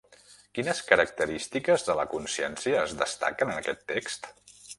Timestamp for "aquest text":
3.63-4.29